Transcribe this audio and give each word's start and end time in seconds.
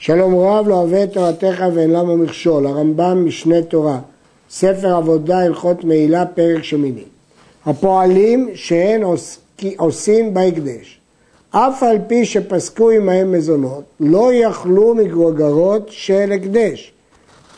שלום 0.00 0.38
רב 0.38 0.68
לא 0.68 0.74
אוהב 0.74 0.94
את 0.94 1.12
תורתך 1.12 1.64
ואין 1.74 1.90
למה 1.90 2.16
מכשול, 2.16 2.66
הרמב"ם 2.66 3.26
משנה 3.26 3.62
תורה, 3.62 3.98
ספר 4.50 4.94
עבודה 4.94 5.38
הלכות 5.38 5.84
מעילה 5.84 6.26
פרק 6.26 6.64
שמיני. 6.64 7.04
הפועלים 7.66 8.48
שהן 8.54 9.02
עושים 9.76 10.34
בהקדש, 10.34 11.00
אף 11.50 11.82
על 11.82 11.98
פי 12.06 12.24
שפסקו 12.24 12.90
עמהם 12.90 13.32
מזונות, 13.32 13.84
לא 14.00 14.30
יכלו 14.32 14.94
מגרוגרות 14.94 15.86
של 15.88 16.32
הקדש. 16.32 16.92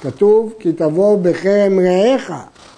כתוב 0.03 0.55
כי 0.59 0.73
תבוא 0.73 1.19
בכרם 1.19 1.81
רעיך 1.81 2.33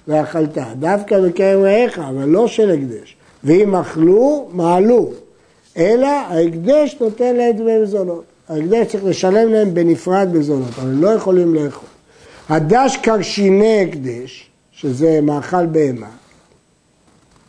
ואכלת, 0.07 0.57
דווקא 0.79 1.19
בכרם 1.19 1.61
רעיך, 1.61 1.99
אבל 1.99 2.25
לא 2.25 2.47
של 2.47 2.71
הקדש. 2.71 3.15
ואם 3.43 3.75
אכלו, 3.75 4.47
מעלו. 4.51 5.09
אלא 5.77 6.07
ההקדש 6.07 6.97
נותן 7.01 7.35
להם 7.35 7.51
דמי 7.51 7.77
מזונות. 7.77 8.32
ההקדש 8.49 8.87
צריך 8.87 9.03
לשלם 9.03 9.53
להם 9.53 9.73
בנפרד 9.73 10.29
מזונות, 10.33 10.69
אבל 10.79 10.89
הם 10.89 11.01
לא 11.01 11.09
יכולים 11.09 11.55
לאכול. 11.55 11.89
הדש 12.49 12.97
קרשיני 12.97 13.81
הקדש, 13.81 14.49
שזה 14.71 15.19
מאכל 15.21 15.65
בהמה, 15.65 16.09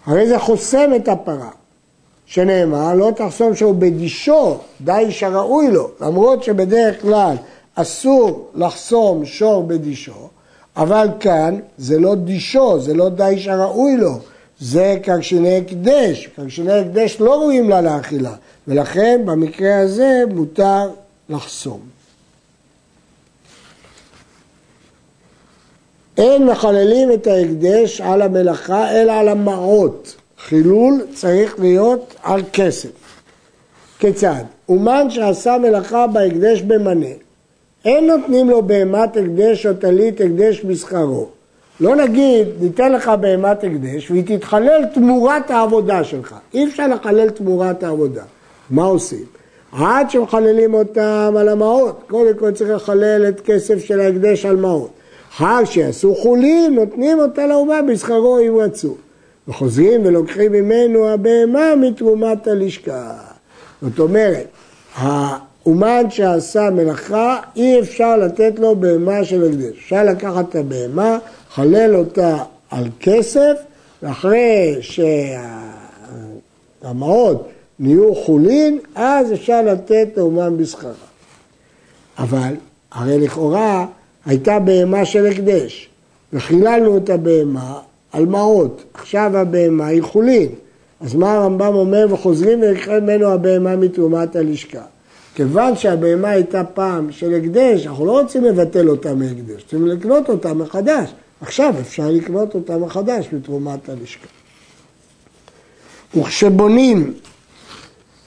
הרי 0.07 0.29
זה 0.29 0.39
חוסם 0.39 0.91
את 0.97 1.09
הפרה, 1.09 1.51
שנאמר 2.27 2.95
לא 2.95 3.11
תחסום 3.17 3.55
שהוא 3.55 3.75
בדישו, 3.75 4.59
די 4.81 5.07
שראוי 5.11 5.71
לו, 5.71 5.91
למרות 6.01 6.43
שבדרך 6.43 7.03
כלל 7.03 7.37
אסור 7.75 8.51
לחסום 8.55 9.25
שור 9.25 9.63
בדישו, 9.63 10.29
אבל 10.77 11.09
כאן 11.21 11.59
זה 11.79 11.99
לא 11.99 12.15
דישו, 12.15 12.81
זה 12.81 12.95
לא 12.95 13.09
די 13.09 13.35
שראוי 13.39 13.97
לו, 13.97 14.19
זה 14.61 14.99
קרשיני 15.03 15.57
הקדש, 15.57 16.27
קרשיני 16.27 16.73
הקדש 16.73 17.17
לא 17.21 17.35
ראויים 17.35 17.71
לה 17.71 17.81
לאכילה, 17.81 18.35
ולכן 18.69 19.23
במקרה 19.25 19.79
הזה 19.79 20.23
מותר 20.35 20.91
לחסום. 21.29 21.81
אין 26.19 26.47
מחללים 26.47 27.13
את 27.13 27.27
ההקדש 27.27 28.01
על 28.01 28.23
המלאכה 28.23 28.91
אלא 28.91 29.13
על 29.13 29.29
המעות. 29.29 30.17
חילול 30.39 31.07
צריך 31.15 31.61
להיות 31.61 32.15
על 32.23 32.43
כסף. 32.53 32.91
כיצד? 33.99 34.45
אומן 34.69 35.11
שעשה 35.11 35.59
מלאכה 35.59 36.07
בהקדש 36.07 36.63
במנה, 36.63 37.07
אין 37.85 38.07
נותנים 38.07 38.51
לו 38.51 38.63
בהמת 38.63 39.17
הקדש 39.17 39.67
או 39.67 39.75
טלית 39.75 40.21
הקדש 40.21 40.61
בשכרו. 40.65 41.29
לא 41.81 41.97
נגיד, 41.97 42.49
ניתן 42.61 42.93
לך 42.93 43.09
בהמת 43.09 43.65
הקדש 43.65 44.11
והיא 44.11 44.25
תתחלל 44.27 44.85
תמורת 44.95 45.51
העבודה 45.51 46.05
שלך. 46.05 46.35
אי 46.55 46.67
אפשר 46.67 46.87
לחלל 46.87 47.31
תמורת 47.31 47.83
העבודה. 47.83 48.23
מה 48.71 48.85
עושים? 48.85 49.25
עד 49.73 50.11
שמחללים 50.11 50.75
אותם 50.75 51.35
על 51.39 51.49
המעות, 51.49 52.03
קודם 52.09 52.39
כל 52.39 52.53
צריך 52.53 52.71
לחלל 52.71 53.29
את 53.29 53.41
כסף 53.41 53.85
של 53.85 54.01
ההקדש 54.01 54.47
על 54.47 54.57
מעות. 54.57 54.91
אחר 55.31 55.65
שיעשו 55.65 56.15
חולין, 56.15 56.75
נותנים 56.75 57.19
אותה 57.19 57.47
לאומה 57.47 57.83
בשכרו 57.83 58.39
אם 58.39 58.57
רצו. 58.57 58.95
וחוזרים 59.49 60.07
ולוקחים 60.07 60.53
ממנו 60.53 61.09
הבהמה 61.09 61.77
מתרומת 61.77 62.47
הלשכה. 62.47 63.13
זאת 63.83 63.99
אומרת, 63.99 64.47
האומן 65.65 66.11
שעשה 66.11 66.71
מלאכה, 66.71 67.41
אי 67.57 67.81
אפשר 67.81 68.17
לתת 68.17 68.59
לו 68.59 68.77
בהמה 68.77 69.25
של 69.25 69.45
הקדש. 69.45 69.77
אפשר 69.79 70.05
לקחת 70.05 70.49
את 70.49 70.55
הבהמה, 70.55 71.19
חלל 71.51 71.97
אותה 71.97 72.39
על 72.71 72.85
כסף, 73.01 73.53
ואחרי 74.03 74.77
שהמעות 76.83 77.49
נהיו 77.79 78.15
חולין, 78.15 78.79
אז 78.95 79.33
אפשר 79.33 79.63
לתת 79.63 80.09
לאומן 80.17 80.57
בשכרה. 80.57 80.93
אבל 82.19 82.55
הרי 82.93 83.19
לכאורה 83.19 83.87
הייתה 84.27 84.59
בהמה 84.59 85.05
של 85.05 85.27
הקדש, 85.27 85.89
וחיללנו 86.33 86.97
את 86.97 87.11
הבהמה 87.11 87.81
על 88.13 88.27
מעות, 88.27 88.85
עכשיו 88.95 89.37
הבהמה 89.37 89.87
היא 89.87 90.03
חולין. 90.03 90.49
אז 91.01 91.15
מה 91.15 91.35
הרמב"ם 91.35 91.75
אומר? 91.75 92.07
וחוזרים 92.11 92.63
ולקחה 92.63 93.01
ממנו 93.01 93.27
הבהמה 93.27 93.77
מתרומת 93.77 94.37
הלשכה. 94.37 94.83
כיוון 95.35 95.77
שהבהמה 95.77 96.31
הייתה 96.31 96.65
פעם 96.65 97.13
של 97.13 97.35
הקדש, 97.35 97.87
אנחנו 97.87 98.07
לא 98.07 98.21
רוצים 98.21 98.45
לבטל 98.45 98.89
אותה 98.89 99.15
מהקדש, 99.15 99.63
רוצים 99.63 99.87
לקנות 99.87 100.29
אותה 100.29 100.55
מחדש. 100.55 101.11
עכשיו 101.41 101.75
אפשר 101.81 102.11
לקנות 102.11 102.55
אותה 102.55 102.79
מחדש 102.79 103.29
מתרומת 103.33 103.89
הלשכה. 103.89 104.27
וכשבונים 106.17 107.15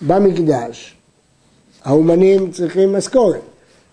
במקדש, 0.02 0.96
האומנים 1.84 2.52
צריכים 2.52 2.94
משכורת. 2.94 3.42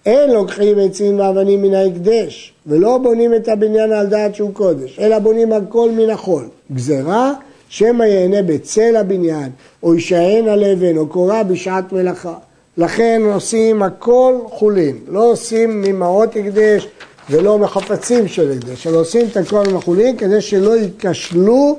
אין 0.06 0.30
לוקחים 0.30 0.78
עצים 0.78 1.18
ואבנים 1.18 1.62
מן 1.62 1.74
ההקדש, 1.74 2.52
ולא 2.66 2.98
בונים 2.98 3.34
את 3.34 3.48
הבניין 3.48 3.92
על 3.92 4.06
דעת 4.06 4.34
שהוא 4.34 4.54
קודש, 4.54 4.98
אלא 4.98 5.18
בונים 5.18 5.52
הכל 5.52 5.90
מן 5.90 6.10
החול. 6.10 6.48
גזרה, 6.72 7.32
שמא 7.68 8.04
ייהנה 8.04 8.42
בצל 8.42 8.96
הבניין, 8.96 9.50
או 9.82 9.94
יישען 9.94 10.48
על 10.48 10.64
אבן, 10.64 10.96
או 10.96 11.06
קורה 11.06 11.44
בשעת 11.44 11.92
מלאכה. 11.92 12.34
לכן 12.76 13.22
עושים 13.32 13.82
הכל 13.82 14.34
חולין, 14.48 14.98
לא 15.08 15.30
עושים 15.30 15.82
ממעות 15.82 16.36
הקדש 16.36 16.88
ולא 17.30 17.58
מחפצים 17.58 18.28
של 18.28 18.52
הקדש, 18.52 18.86
אלא 18.86 18.96
עושים 18.96 19.26
את 19.30 19.36
הכל 19.36 19.62
מחולין 19.72 20.16
כדי 20.16 20.40
שלא 20.40 20.76
ייכשלו 20.76 21.78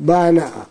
בהנאה. 0.00 0.62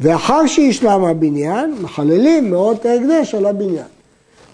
ואחר 0.00 0.46
שישלם 0.46 1.04
הבניין, 1.04 1.74
מחללים 1.80 2.50
מאות 2.50 2.86
ההקדש 2.86 3.34
על 3.34 3.46
הבניין. 3.46 3.86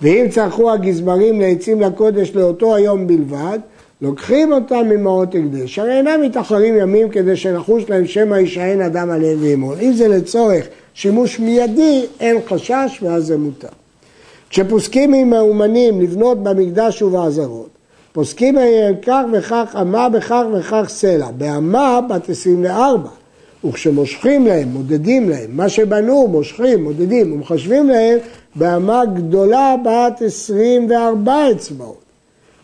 ואם 0.03 0.27
צרכו 0.31 0.71
הגזברים 0.71 1.41
לעצים 1.41 1.81
לקודש 1.81 2.31
לאותו 2.35 2.75
היום 2.75 3.07
בלבד, 3.07 3.59
לוקחים 4.03 4.53
אותם 4.53 4.89
ממעות 4.89 5.29
הקדש. 5.35 5.79
הרי 5.79 5.97
אינם 5.97 6.23
מתאחרים 6.23 6.77
ימים 6.77 7.09
כדי 7.09 7.37
שנחוש 7.37 7.91
להם 7.91 8.07
שמא 8.07 8.35
יישען 8.35 8.81
אדם 8.81 9.11
עליהם 9.11 9.39
וימול. 9.41 9.77
אם 9.81 9.93
זה 9.93 10.09
לצורך 10.09 10.67
שימוש 10.99 11.41
מיידי, 11.41 12.07
אין 12.21 12.37
חשש 12.49 12.99
ואז 13.03 13.27
זה 13.27 13.39
מותר. 13.39 13.69
כשפוסקים 14.51 15.15
עם 15.15 15.33
האומנים 15.33 16.01
לבנות 16.01 16.43
במקדש 16.43 17.03
ובעזרות, 17.03 17.69
פוסקים 18.13 18.59
עליהם 18.59 18.95
כך 19.03 19.23
וכך 19.33 19.77
אמה 19.81 20.09
בכך 20.09 20.43
וכך 20.53 20.85
סלע. 20.89 21.31
באמה 21.31 22.01
בת 22.11 22.31
24. 22.31 23.09
וכשמושכים 23.65 24.47
להם, 24.47 24.69
מודדים 24.69 25.31
להם, 25.31 25.57
מה 25.57 25.69
שבנו 25.69 26.29
מושכים, 26.29 26.85
מודדים 26.85 27.33
ומחשבים 27.33 27.89
להם 27.89 28.19
באמה 28.55 29.05
גדולה 29.05 29.75
בת 29.85 30.23
24 30.23 31.51
אצבעות. 31.53 32.03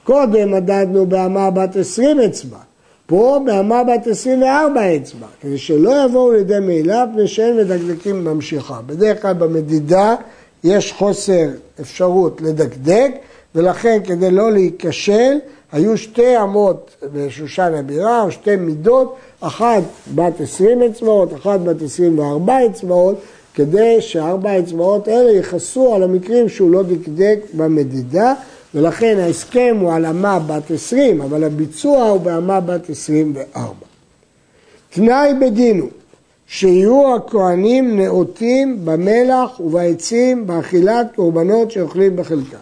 קודם 0.05 0.53
מדדנו 0.53 1.06
באמה 1.06 1.51
בת 1.51 1.77
20 1.77 2.21
אצבע, 2.21 2.59
פה 3.06 3.41
באמה 3.47 3.84
בת 3.84 4.06
24 4.06 4.97
אצבע, 4.97 5.26
כדי 5.41 5.59
שלא 5.59 6.04
יבואו 6.04 6.32
לידי 6.32 6.60
מעילה 6.60 7.04
פני 7.15 7.28
שאין 7.28 7.56
מדקדקים 7.56 8.25
ממשיכה. 8.25 8.81
בדרך 8.87 9.22
כלל 9.22 9.32
במדידה 9.32 10.15
יש 10.65 10.92
חוסר 10.92 11.48
אפשרות 11.81 12.41
לדקדק, 12.41 13.10
ולכן 13.54 13.98
כדי 14.04 14.31
לא 14.31 14.53
להיכשל, 14.53 15.38
היו 15.72 15.97
שתי 15.97 16.42
אמות 16.42 16.91
בשושן 17.12 17.75
הבירה, 17.75 18.22
או 18.22 18.31
שתי 18.31 18.56
מידות, 18.56 19.16
אחת 19.41 19.82
בת 20.15 20.41
20 20.41 20.82
אצבעות, 20.82 21.34
אחת 21.34 21.60
בת 21.60 21.82
24 21.82 22.66
אצבעות, 22.66 23.16
כדי 23.54 23.97
שארבע 24.00 24.50
האצבעות 24.50 25.09
האלה 25.09 25.31
יכסו 25.31 25.94
על 25.94 26.03
המקרים 26.03 26.48
שהוא 26.48 26.71
לא 26.71 26.82
דקדק 26.82 27.38
במדידה, 27.53 28.34
ולכן 28.74 29.18
ההסכם 29.18 29.76
הוא 29.80 29.92
על 29.92 30.06
אמה 30.06 30.38
בת 30.38 30.70
20, 30.70 31.20
אבל 31.20 31.44
הביצוע 31.44 32.08
הוא 32.08 32.20
באמה 32.20 32.60
בת 32.60 32.90
24. 32.90 33.72
תנאי 34.90 35.34
בדין 35.40 35.80
הוא 35.80 35.88
שיהיו 36.46 37.14
הכהנים 37.14 38.00
נאותים 38.00 38.84
במלח 38.84 39.60
ובעצים 39.60 40.46
באכילת 40.46 41.06
קורבנות 41.14 41.71
שאוכלים 41.71 42.16
בחלקם. 42.16 42.56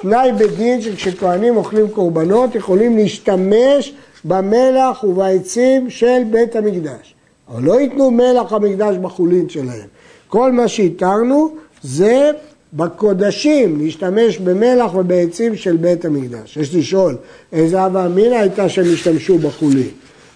תנאי 0.00 0.32
בדין 0.32 0.82
שכשכהנים 0.82 1.56
אוכלים 1.56 1.88
קורבנות 1.88 2.54
יכולים 2.54 2.96
להשתמש 2.96 3.94
במלח 4.24 5.04
ובעצים 5.04 5.90
של 5.90 6.22
בית 6.30 6.56
המקדש. 6.56 7.14
אבל 7.48 7.62
לא 7.62 7.80
ייתנו 7.80 8.10
מלח 8.10 8.52
המקדש 8.52 8.96
בחולין 8.96 9.48
שלהם. 9.48 9.86
כל 10.28 10.52
מה 10.52 10.68
שהתרנו 10.68 11.54
זה 11.82 12.30
בקודשים, 12.72 13.80
להשתמש 13.80 14.38
במלח 14.38 14.94
ובעצים 14.94 15.56
של 15.56 15.76
בית 15.76 16.04
המקדש. 16.04 16.56
יש 16.56 16.74
לשאול, 16.74 17.16
איזה 17.52 17.86
אבה 17.86 18.06
אמינא 18.06 18.34
הייתה 18.34 18.68
שהם 18.68 18.92
השתמשו 18.92 19.38
בחולין? 19.38 19.88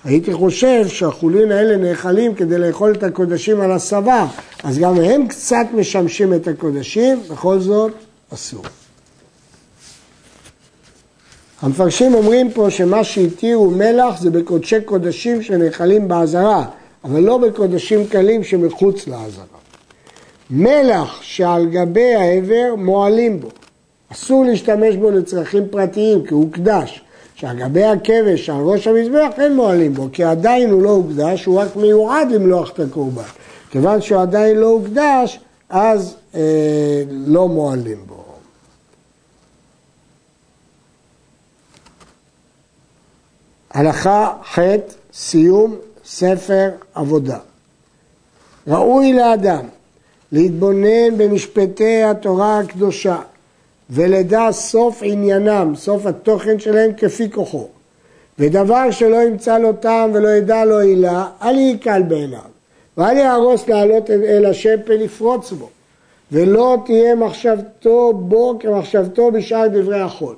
הייתי 0.05 0.33
חושב 0.33 0.89
שהחולין 0.89 1.53
האלה 1.53 1.77
נאכלים 1.77 2.35
כדי 2.35 2.59
לאכול 2.59 2.93
את 2.93 3.03
הקודשים 3.03 3.61
על 3.61 3.73
הסבה, 3.73 4.27
אז 4.63 4.79
גם 4.79 5.01
הם 5.01 5.29
קצת 5.29 5.67
משמשים 5.75 6.35
את 6.35 6.49
הקודשים, 6.49 7.21
בכל 7.31 7.59
זאת 7.59 7.93
אסור. 8.35 8.65
המפרשים 11.63 12.15
אומרים 12.15 12.51
פה 12.51 12.71
שמה 12.71 13.05
שהתירו 13.05 13.71
מלח 13.71 14.21
זה 14.21 14.31
בקודשי 14.31 14.81
קודשים 14.81 15.43
שנאכלים 15.43 16.09
בעזרה, 16.09 16.65
אבל 17.05 17.21
לא 17.21 17.39
בקודשים 17.39 18.07
קלים 18.07 18.45
שמחוץ 18.45 19.07
לעזרה. 19.07 19.64
מלח 20.51 21.23
שעל 21.23 21.67
גבי 21.67 22.15
העבר 22.15 22.75
מועלים 22.79 23.41
בו. 23.41 23.49
אסור 24.13 24.45
להשתמש 24.45 24.97
בו 24.97 25.11
לצרכים 25.11 25.69
פרטיים 25.71 26.27
כי 26.27 26.35
הוא 26.35 26.45
הוקדש. 26.45 27.05
שעל 27.35 27.59
גבי 27.59 27.85
הכבש 27.85 28.51
על 28.51 28.61
ראש 28.61 28.87
המזבח 28.87 29.29
אין 29.39 29.57
מועלים 29.57 29.95
בו, 29.95 30.09
כי 30.13 30.25
עדיין 30.25 30.71
הוא 30.71 30.83
לא 30.83 30.91
הוקדש, 30.91 31.45
הוא 31.45 31.61
רק 31.61 31.77
מיועד 31.77 32.31
למלוח 32.31 32.71
את 32.71 32.81
הקורבן. 32.81 33.23
כיוון 33.71 34.01
שהוא 34.01 34.21
עדיין 34.23 34.57
לא 34.57 34.67
הוקדש, 34.67 35.41
אז 35.69 36.17
אה, 36.35 37.03
לא 37.09 37.49
מועלים 37.49 38.07
בו. 38.07 38.25
הלכה 43.71 44.33
ח' 44.55 44.59
סיום 45.13 45.77
ספר 46.05 46.71
עבודה. 46.95 47.39
ראוי 48.67 49.13
לאדם 49.13 49.67
להתבונן 50.35 51.17
במשפטי 51.17 52.03
התורה 52.03 52.59
הקדושה 52.59 53.19
ולדע 53.91 54.49
סוף 54.53 55.01
עניינם, 55.03 55.73
סוף 55.77 56.07
התוכן 56.07 56.59
שלהם 56.59 56.91
כפי 56.97 57.31
כוחו. 57.31 57.69
ודבר 58.39 58.91
שלא 58.91 59.17
ימצא 59.17 59.59
לו 59.59 59.73
טעם 59.73 60.11
ולא 60.15 60.29
ידע 60.29 60.65
לו 60.65 60.79
עילה, 60.79 61.27
אל 61.43 61.59
יקל 61.59 62.03
בעיניו. 62.03 62.41
ואל 62.97 63.17
יהרוס 63.17 63.69
לעלות 63.69 64.11
אל 64.11 64.47
השפל 64.47 64.95
לפרוץ 64.95 65.53
בו. 65.53 65.69
ולא 66.33 66.77
תהיה 66.87 67.15
מחשבתו 67.15 68.13
בו 68.13 68.59
כמחשבתו 68.61 69.31
בשאר 69.31 69.67
דברי 69.67 70.01
החול. 70.01 70.35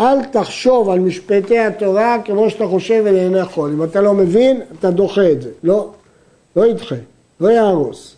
אל 0.00 0.24
תחשוב 0.24 0.90
על 0.90 1.00
משפטי 1.00 1.58
התורה 1.58 2.16
כמו 2.24 2.50
שאתה 2.50 2.66
חושב 2.66 3.04
אל 3.06 3.14
עיני 3.14 3.44
חול. 3.44 3.70
אם 3.70 3.84
אתה 3.84 4.00
לא 4.00 4.14
מבין, 4.14 4.60
אתה 4.78 4.90
דוחה 4.90 5.30
את 5.30 5.42
זה. 5.42 5.50
לא, 5.62 5.90
לא 6.56 6.66
ידחה, 6.66 6.96
לא 7.40 7.48
יהרוס. 7.48 8.16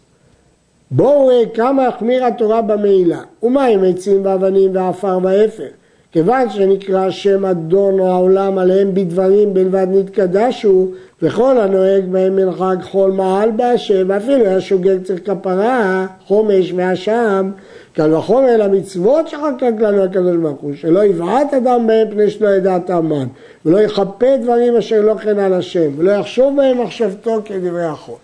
בואו 0.96 1.26
ראה 1.26 1.42
כמה 1.54 1.86
החמירה 1.86 2.26
התורה 2.26 2.62
במעילה. 2.62 3.20
ומה 3.42 3.64
עם 3.64 3.84
עצים 3.84 4.24
ואבנים 4.24 4.76
ועפר 4.76 5.18
ואפר? 5.22 5.66
כיוון 6.12 6.50
שנקרא 6.50 7.10
שם 7.10 7.44
אדון 7.44 8.00
העולם 8.00 8.58
עליהם 8.58 8.94
בדברים 8.94 9.54
בלבד 9.54 9.86
נתקדשו, 9.90 10.86
וכל 11.22 11.60
הנוהג 11.60 12.04
בהם 12.04 12.36
מנהג 12.36 12.82
חול 12.82 13.10
מעל 13.10 13.50
בהשם, 13.50 14.04
ואפילו 14.08 14.46
היה 14.46 14.60
שוגג 14.60 15.02
צריך 15.02 15.20
כפרה, 15.30 16.06
חומש 16.26 16.72
ואשם, 16.76 17.50
קל 17.92 18.14
וחומר 18.14 18.56
למצוות 18.56 19.28
שחקק 19.28 19.72
לנו 19.78 20.02
הקדוש 20.02 20.36
ברוך 20.36 20.60
הוא, 20.60 20.74
שלא 20.74 21.04
יבעט 21.04 21.54
אדם 21.54 21.86
בהם 21.86 22.10
פני 22.10 22.30
שלא 22.30 22.48
ידע 22.48 22.78
טעמן, 22.78 23.26
ולא 23.66 23.78
יכפה 23.80 24.36
דברים 24.42 24.76
אשר 24.76 25.00
לא 25.00 25.14
כן 25.14 25.38
על 25.38 25.54
השם, 25.54 25.90
ולא 25.96 26.10
יחשוב 26.10 26.56
בהם 26.56 26.82
מחשבתו 26.82 27.40
כדברי 27.44 27.84
החול. 27.84 28.16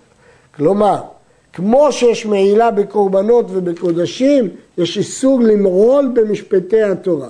כלומר, 0.57 1.01
כמו 1.53 1.93
שיש 1.93 2.27
מעילה 2.27 2.71
בקורבנות 2.71 3.47
ובקודשים, 3.49 4.49
יש 4.79 4.99
איסור 4.99 5.41
למרול 5.41 6.11
במשפטי 6.15 6.83
התורה. 6.83 7.29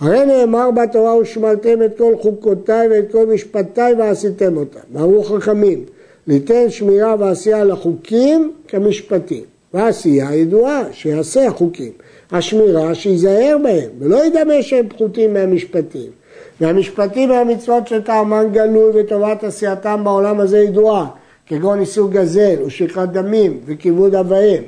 הרי 0.00 0.26
נאמר 0.26 0.70
בתורה 0.70 1.16
ושמרתם 1.16 1.82
את 1.82 1.98
כל 1.98 2.14
חוקותיי 2.20 2.88
ואת 2.88 3.12
כל 3.12 3.26
משפטיי 3.26 3.94
ועשיתם 3.94 4.56
אותם. 4.56 4.78
אמרו 4.96 5.24
חכמים, 5.24 5.84
ליתן 6.26 6.70
שמירה 6.70 7.14
ועשייה 7.18 7.64
לחוקים 7.64 8.52
כמשפטים. 8.68 9.44
והעשייה 9.74 10.34
ידועה, 10.34 10.82
שיעשה 10.92 11.46
החוקים. 11.46 11.92
השמירה, 12.32 12.94
שייזהר 12.94 13.56
בהם, 13.62 13.90
ולא 13.98 14.24
ידמה 14.24 14.62
שהם 14.62 14.88
פחותים 14.88 15.34
מהמשפטים. 15.34 16.10
והמשפטים 16.60 17.30
והמצוות 17.30 17.88
שטעמן 17.88 18.46
גלוי 18.52 18.90
וטובת 18.94 19.44
עשייתם 19.44 20.00
בעולם 20.04 20.40
הזה 20.40 20.58
ידועה. 20.58 21.06
כגון 21.48 21.80
איסור 21.80 22.10
גזל 22.10 22.56
ושפיכת 22.66 23.08
דמים 23.12 23.60
וכיבוד 23.66 24.14
אביהם, 24.14 24.62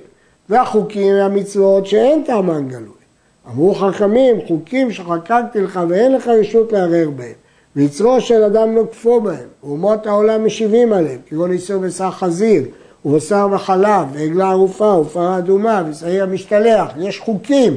והחוקים 0.48 1.14
והמצוות 1.14 1.86
שאין 1.86 2.22
טעמן 2.26 2.68
גלוי. 2.68 3.00
אמרו 3.48 3.74
חכמים, 3.74 4.36
חוקים 4.46 4.92
שחקקתי 4.92 5.60
לך 5.60 5.80
ואין 5.88 6.12
לך 6.12 6.28
רשות 6.28 6.72
לערער 6.72 7.10
בהם, 7.10 7.32
ויצרו 7.76 8.20
של 8.20 8.42
אדם 8.42 8.74
נוקפו 8.74 9.20
בהם, 9.20 9.48
ואומות 9.64 10.06
העולם 10.06 10.44
משיבים 10.44 10.92
עליהם, 10.92 11.18
כגון 11.26 11.52
איסור 11.52 11.78
בשר 11.78 12.10
חזיר, 12.10 12.62
ובשר 13.04 13.48
וחלב, 13.52 14.06
ועגלה 14.12 14.50
ערופה, 14.50 15.02
ופרה 15.06 15.38
אדומה, 15.38 15.82
ושעיר 15.90 16.22
המשתלח, 16.22 16.90
יש 16.98 17.18
חוקים, 17.18 17.76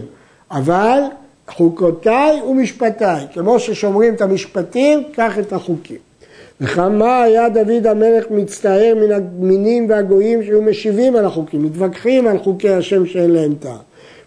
אבל 0.51 0.99
חוקותיי 1.47 2.41
ומשפטיי, 2.41 3.25
כמו 3.33 3.59
ששומרים 3.59 4.13
את 4.13 4.21
המשפטים, 4.21 5.03
קח 5.13 5.39
את 5.39 5.53
החוקים. 5.53 6.12
וכמה 6.61 7.23
היה 7.23 7.49
דוד 7.49 7.87
המלך 7.87 8.25
מצטער 8.31 8.93
מן 8.95 9.11
המינים 9.11 9.89
והגויים 9.89 10.43
שהיו 10.43 10.61
משיבים 10.61 11.15
על 11.15 11.25
החוקים, 11.25 11.63
מתווכחים 11.63 12.27
על 12.27 12.37
חוקי 12.37 12.69
השם 12.69 13.05
שאין 13.05 13.31
להם 13.31 13.53
טעם. 13.59 13.77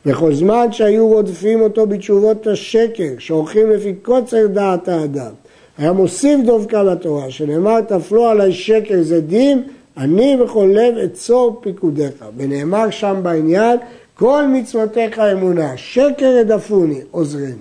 וכל 0.07 0.35
זמן 0.35 0.73
שהיו 0.73 1.09
רודפים 1.09 1.61
אותו 1.61 1.87
בתשובות 1.87 2.47
השקר, 2.47 3.13
שעורכים 3.19 3.71
לפי 3.71 3.95
קוצר 4.03 4.47
דעת 4.47 4.89
האדם, 4.89 5.33
היה 5.79 5.93
מוסיף 5.93 6.41
דווקא 6.47 6.77
לתורה, 6.77 7.31
שנאמר 7.31 7.81
תפלו 7.81 8.27
עלי 8.27 8.53
שקר 8.53 9.03
זה 9.03 9.21
דין, 9.21 9.63
אני 9.97 10.37
בכל 10.37 10.71
לב 10.73 10.97
אצור 10.99 11.61
פיקודיך. 11.63 12.25
ונאמר 12.37 12.91
שם 12.91 13.17
בעניין, 13.23 13.79
כל 14.19 14.47
מצוותיך 14.47 15.19
אמונה, 15.19 15.77
שקר 15.77 16.37
הדפוני, 16.41 17.01
עוזרני. 17.11 17.53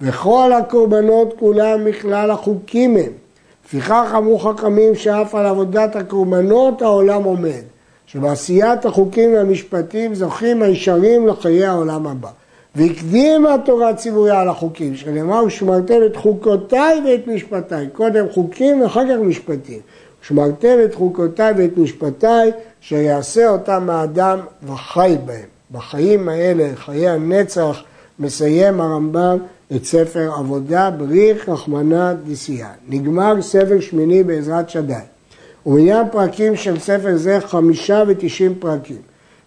וכל 0.00 0.52
הקורבנות 0.52 1.34
כולם 1.38 1.84
מכלל 1.84 2.30
החוקים 2.30 2.96
הם. 2.96 3.23
לפיכך 3.66 4.14
אמרו 4.16 4.38
חכמים 4.38 4.94
שאף 4.94 5.34
על 5.34 5.46
עבודת 5.46 5.96
הקורבנות 5.96 6.82
העולם 6.82 7.24
עומד, 7.24 7.62
שבעשיית 8.06 8.84
החוקים 8.84 9.34
והמשפטים 9.34 10.14
זוכים 10.14 10.62
הישרים 10.62 11.26
לחיי 11.26 11.66
העולם 11.66 12.06
הבא. 12.06 12.28
והקדים 12.74 13.46
התורה 13.46 13.88
הציבוריה 13.88 14.40
על 14.40 14.48
החוקים, 14.48 14.96
שנאמר 14.96 15.44
ושמרתם 15.46 15.98
את 16.06 16.16
חוקותיי 16.16 17.02
ואת 17.06 17.26
משפטיי, 17.26 17.86
קודם 17.92 18.26
חוקים 18.32 18.82
ואחר 18.82 19.04
כך 19.04 19.20
משפטים. 19.20 19.78
ושמרתם 20.22 20.76
את 20.84 20.94
חוקותיי 20.94 21.52
ואת 21.56 21.78
משפטיי, 21.78 22.52
שיעשה 22.80 23.48
אותם 23.48 23.90
האדם 23.90 24.38
וחי 24.62 25.16
בהם. 25.26 25.46
בחיים 25.70 26.28
האלה, 26.28 26.68
חיי 26.74 27.08
הנצח, 27.08 27.82
מסיים 28.18 28.80
הרמב"ם 28.80 29.38
את 29.76 29.84
ספר 29.84 30.30
עבודה 30.36 30.90
בריך 30.90 31.48
רחמנא 31.48 32.12
דסייה. 32.12 32.70
נגמר 32.88 33.42
ספר 33.42 33.80
שמיני 33.80 34.22
בעזרת 34.22 34.70
שדי. 34.70 34.94
ומניין 35.66 36.06
פרקים 36.12 36.56
של 36.56 36.78
ספר 36.78 37.16
זה 37.16 37.38
חמישה 37.40 38.02
ותשעים 38.08 38.54
פרקים. 38.58 39.02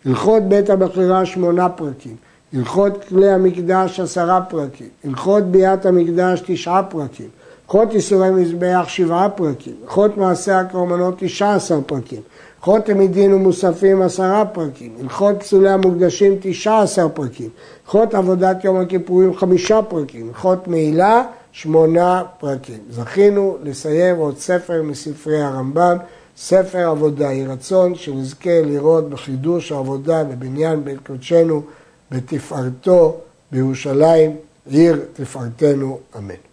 הלכות 0.06 0.44
בית 0.44 0.69
המכירה 0.69 1.25
שמונה 1.25 1.69
פרקים. 1.69 2.16
הלכות 2.54 3.03
כלי 3.03 3.30
המקדש 3.30 4.00
עשרה 4.00 4.41
פרקים. 4.41 4.88
הלכות 5.03 5.44
ביאת 5.44 5.86
המקדש 5.86 6.41
תשעה 6.46 6.84
פרקים. 6.84 7.30
הלכות 7.67 7.93
איסורי 7.93 8.29
מזבח 8.31 8.86
שבעה 8.88 9.29
פרקים. 9.29 9.74
הלכות 9.83 10.17
מעשה 10.17 10.59
הקרמנות 10.59 11.15
תשעה 11.17 11.55
עשר 11.55 11.79
פרקים. 11.86 12.21
הלכות 12.57 12.86
תמידין 12.86 13.33
ומוספים 13.33 14.01
עשרה 14.01 14.45
פרקים, 14.45 14.95
הלכות 15.01 15.36
פסולי 15.39 15.69
המוקדשים 15.69 16.38
תשעה 16.41 16.81
עשר 16.81 17.07
פרקים, 17.13 17.50
הלכות 17.86 18.13
עבודת 18.13 18.63
יום 18.63 18.79
הכיפורים 18.79 19.36
חמישה 19.36 19.81
פרקים, 19.81 20.27
הלכות 20.27 20.67
מעילה 20.67 21.24
שמונה 21.51 22.24
פרקים. 22.39 22.79
זכינו 22.89 23.57
לסיים 23.63 24.15
עוד 24.15 24.38
ספר 24.38 24.81
מספרי 24.83 25.41
הרמב"ם, 25.41 25.97
ספר 26.38 26.89
עבודה. 26.89 27.25
יהי 27.25 27.45
רצון 27.45 27.95
שנזכה 27.95 28.62
לראות 28.62 29.09
בחידוש 29.09 29.71
העבודה 29.71 30.24
בבניין 30.24 30.83
בית 30.83 31.00
קודשנו 31.07 31.62
בתפארתו 32.12 33.15
בירושלים, 33.51 34.36
עיר 34.69 35.00
תפארתנו, 35.13 36.00
אמן. 36.17 36.47